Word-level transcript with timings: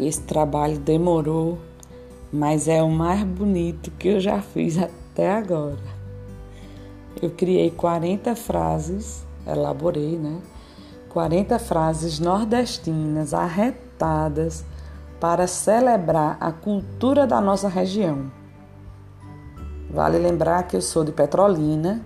Esse 0.00 0.22
trabalho 0.22 0.78
demorou, 0.78 1.58
mas 2.32 2.68
é 2.68 2.82
o 2.82 2.88
mais 2.88 3.22
bonito 3.22 3.90
que 3.90 4.08
eu 4.08 4.18
já 4.18 4.40
fiz 4.40 4.78
até 4.78 5.30
agora. 5.30 5.76
Eu 7.20 7.28
criei 7.28 7.70
40 7.70 8.34
frases, 8.34 9.26
elaborei, 9.46 10.16
né? 10.16 10.40
40 11.10 11.58
frases 11.58 12.18
nordestinas 12.18 13.34
arretadas 13.34 14.64
para 15.20 15.46
celebrar 15.46 16.38
a 16.40 16.50
cultura 16.50 17.26
da 17.26 17.38
nossa 17.38 17.68
região. 17.68 18.32
Vale 19.90 20.18
lembrar 20.18 20.62
que 20.62 20.76
eu 20.76 20.80
sou 20.80 21.04
de 21.04 21.12
Petrolina, 21.12 22.00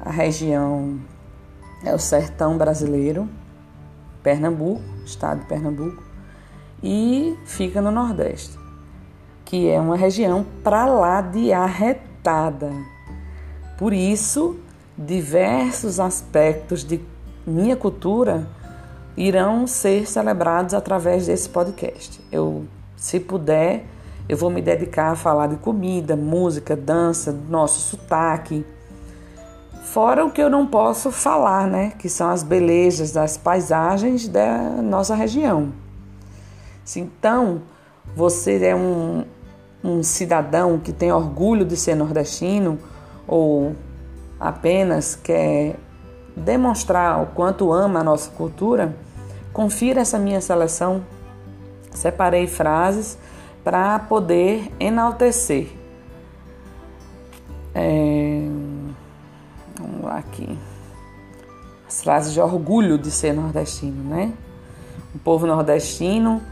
a 0.00 0.10
região 0.10 1.00
é 1.84 1.92
o 1.92 1.98
sertão 1.98 2.56
brasileiro, 2.56 3.28
Pernambuco, 4.22 4.82
estado 5.04 5.40
de 5.40 5.46
Pernambuco, 5.46 6.05
e 6.82 7.36
fica 7.44 7.80
no 7.80 7.90
Nordeste, 7.90 8.58
que 9.44 9.68
é 9.68 9.80
uma 9.80 9.96
região 9.96 10.44
para 10.62 10.86
lá 10.86 11.20
de 11.20 11.52
arretada. 11.52 12.70
Por 13.78 13.92
isso, 13.92 14.56
diversos 14.96 16.00
aspectos 16.00 16.84
de 16.84 17.00
minha 17.46 17.76
cultura 17.76 18.48
irão 19.16 19.66
ser 19.66 20.06
celebrados 20.06 20.74
através 20.74 21.26
desse 21.26 21.48
podcast. 21.48 22.20
Eu, 22.30 22.64
se 22.96 23.20
puder, 23.20 23.84
eu 24.28 24.36
vou 24.36 24.50
me 24.50 24.60
dedicar 24.60 25.12
a 25.12 25.16
falar 25.16 25.46
de 25.46 25.56
comida, 25.56 26.16
música, 26.16 26.74
dança, 26.76 27.32
nosso 27.48 27.80
sotaque 27.80 28.64
Fora 29.96 30.26
o 30.26 30.30
que 30.30 30.42
eu 30.42 30.50
não 30.50 30.66
posso 30.66 31.10
falar, 31.10 31.66
né? 31.66 31.92
Que 31.98 32.08
são 32.08 32.28
as 32.28 32.42
belezas 32.42 33.12
das 33.12 33.38
paisagens 33.38 34.28
da 34.28 34.58
nossa 34.82 35.14
região. 35.14 35.72
Então, 36.94 37.62
você 38.14 38.62
é 38.64 38.76
um, 38.76 39.24
um 39.82 40.02
cidadão 40.02 40.78
que 40.78 40.92
tem 40.92 41.10
orgulho 41.10 41.64
de 41.64 41.76
ser 41.76 41.94
nordestino 41.94 42.78
ou 43.26 43.74
apenas 44.38 45.16
quer 45.16 45.76
demonstrar 46.36 47.22
o 47.22 47.26
quanto 47.26 47.72
ama 47.72 48.00
a 48.00 48.04
nossa 48.04 48.30
cultura, 48.30 48.94
confira 49.52 50.02
essa 50.02 50.18
minha 50.18 50.40
seleção. 50.40 51.02
Separei 51.90 52.46
frases 52.46 53.18
para 53.64 53.98
poder 53.98 54.70
enaltecer. 54.78 55.68
É 57.74 58.26
Vamos 59.78 60.02
lá 60.02 60.18
aqui. 60.18 60.58
As 61.86 62.02
frases 62.02 62.32
de 62.32 62.40
orgulho 62.40 62.98
de 62.98 63.10
ser 63.10 63.32
nordestino, 63.32 64.02
né? 64.02 64.32
O 65.14 65.18
povo 65.18 65.46
nordestino, 65.46 66.42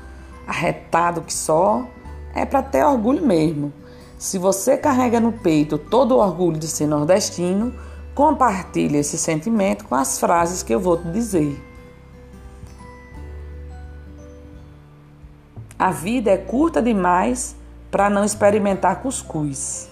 arretado 0.46 1.22
que 1.22 1.32
só, 1.32 1.86
é 2.34 2.44
para 2.44 2.62
ter 2.62 2.84
orgulho 2.84 3.24
mesmo. 3.24 3.72
Se 4.18 4.38
você 4.38 4.76
carrega 4.76 5.20
no 5.20 5.32
peito 5.32 5.76
todo 5.76 6.12
o 6.12 6.18
orgulho 6.18 6.58
de 6.58 6.66
ser 6.66 6.86
nordestino, 6.86 7.74
compartilhe 8.14 8.98
esse 8.98 9.18
sentimento 9.18 9.84
com 9.84 9.94
as 9.94 10.18
frases 10.18 10.62
que 10.62 10.74
eu 10.74 10.80
vou 10.80 10.96
te 10.96 11.10
dizer. 11.10 11.62
A 15.78 15.90
vida 15.90 16.30
é 16.30 16.36
curta 16.38 16.80
demais 16.80 17.56
para 17.90 18.08
não 18.08 18.24
experimentar 18.24 19.02
cuscuz. 19.02 19.90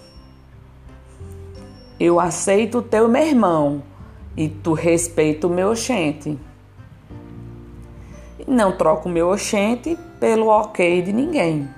Eu 1.99 2.19
aceito 2.19 2.79
o 2.79 2.83
teu 2.83 3.09
meu 3.09 3.27
irmão 3.27 3.83
e 4.37 4.49
tu 4.49 4.73
respeita 4.73 5.47
o 5.47 5.51
meu 5.51 5.71
oxente. 5.71 6.39
Não 8.47 8.77
troco 8.77 9.09
o 9.09 9.13
meu 9.13 9.29
oxente 9.31 9.99
pelo 10.23 10.47
ok 10.47 11.03
de 11.03 11.13
ninguém. 11.13 11.69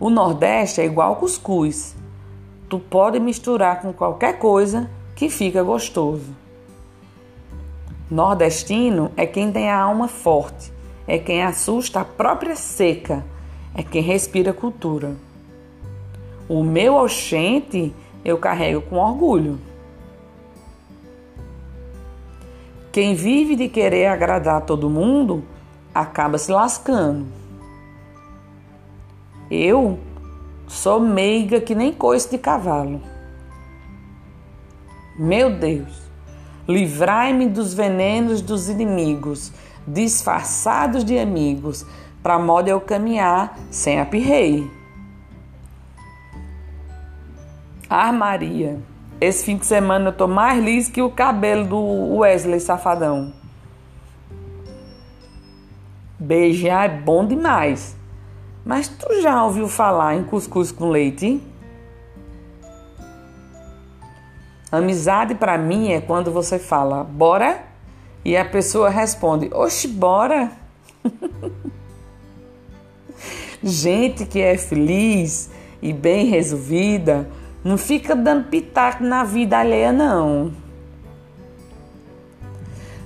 O 0.00 0.10
Nordeste 0.10 0.80
é 0.80 0.84
igual 0.84 1.14
cuscuz. 1.14 1.94
Tu 2.68 2.80
pode 2.80 3.20
misturar 3.20 3.80
com 3.80 3.92
qualquer 3.92 4.40
coisa 4.40 4.90
que 5.14 5.30
fica 5.30 5.62
gostoso. 5.62 6.34
Nordestino 8.10 9.12
é 9.16 9.24
quem 9.24 9.52
tem 9.52 9.70
a 9.70 9.80
alma 9.80 10.08
forte, 10.08 10.72
é 11.06 11.16
quem 11.16 11.44
assusta 11.44 12.00
a 12.00 12.04
própria 12.04 12.56
seca, 12.56 13.24
é 13.72 13.84
quem 13.84 14.02
respira 14.02 14.52
cultura. 14.52 15.14
O 16.48 16.64
meu 16.64 16.96
oxente 16.96 17.94
eu 18.24 18.36
carrego 18.36 18.82
com 18.82 18.96
orgulho. 18.96 19.60
Quem 22.90 23.14
vive 23.14 23.54
de 23.54 23.68
querer 23.68 24.06
agradar 24.06 24.62
todo 24.62 24.90
mundo 24.90 25.53
acaba 25.94 26.36
se 26.36 26.50
lascando. 26.50 27.26
Eu 29.50 29.98
sou 30.66 30.98
meiga 30.98 31.60
que 31.60 31.74
nem 31.74 31.92
coice 31.92 32.30
de 32.30 32.38
cavalo. 32.38 33.00
Meu 35.16 35.56
Deus, 35.56 36.02
livrai-me 36.66 37.46
dos 37.46 37.72
venenos 37.72 38.40
dos 38.40 38.68
inimigos, 38.68 39.52
disfarçados 39.86 41.04
de 41.04 41.18
amigos, 41.18 41.86
para 42.22 42.38
modo 42.38 42.68
eu 42.68 42.80
caminhar 42.80 43.56
sem 43.70 44.00
apirrei. 44.00 44.68
Ah, 47.88 48.10
Maria, 48.10 48.80
esse 49.20 49.44
fim 49.44 49.56
de 49.56 49.66
semana 49.66 50.08
eu 50.08 50.12
tô 50.12 50.26
mais 50.26 50.62
liso 50.62 50.90
que 50.90 51.02
o 51.02 51.10
cabelo 51.10 51.64
do 51.64 52.16
Wesley 52.16 52.58
Safadão. 52.58 53.43
Beijar 56.18 56.84
é 56.84 56.88
bom 56.88 57.26
demais. 57.26 57.96
Mas 58.64 58.88
tu 58.88 59.20
já 59.20 59.44
ouviu 59.44 59.68
falar 59.68 60.14
em 60.14 60.24
cuscuz 60.24 60.72
com 60.72 60.88
leite? 60.88 61.40
Amizade 64.72 65.34
para 65.34 65.58
mim 65.58 65.92
é 65.92 66.00
quando 66.00 66.32
você 66.32 66.58
fala 66.58 67.04
bora 67.04 67.62
e 68.24 68.36
a 68.36 68.44
pessoa 68.44 68.88
responde 68.88 69.50
oxe, 69.52 69.86
bora. 69.86 70.50
Gente 73.62 74.26
que 74.26 74.40
é 74.40 74.56
feliz 74.56 75.50
e 75.80 75.92
bem 75.92 76.26
resolvida 76.26 77.28
não 77.62 77.78
fica 77.78 78.14
dando 78.14 78.48
pitaco 78.48 79.02
na 79.02 79.24
vida 79.24 79.58
alheia, 79.58 79.92
não. 79.92 80.52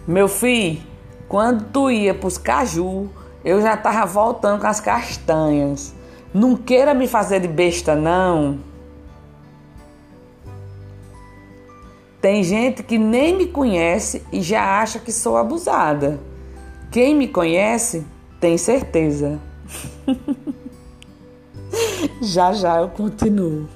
Meu 0.07 0.27
filho, 0.27 0.81
quando 1.29 1.71
tu 1.71 1.91
ia 1.91 2.15
pros 2.15 2.39
caju, 2.39 3.11
eu 3.45 3.61
já 3.61 3.77
tava 3.77 4.07
voltando 4.07 4.61
com 4.61 4.67
as 4.67 4.81
castanhas. 4.81 5.95
Não 6.33 6.57
queira 6.57 6.95
me 6.95 7.07
fazer 7.07 7.41
de 7.41 7.49
besta, 7.49 7.95
não. 7.95 8.59
Tem 12.21 12.43
gente 12.43 12.83
que 12.83 12.99
nem 12.99 13.37
me 13.37 13.47
conhece 13.47 14.25
e 14.33 14.41
já 14.41 14.81
acha 14.81 14.99
que 14.99 15.13
sou 15.13 15.37
abusada. 15.37 16.19
Quem 16.91 17.15
me 17.15 17.29
conhece 17.29 18.07
tem 18.41 18.57
certeza. 18.57 19.39
já 22.21 22.53
já 22.53 22.81
eu 22.81 22.89
continuo. 22.89 23.69